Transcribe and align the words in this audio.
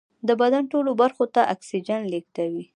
د 0.27 0.29
بدن 0.41 0.63
ټولو 0.71 0.91
برخو 1.01 1.25
ته 1.35 1.41
اکسیجن 1.53 2.01
لېږدوي 2.11 2.65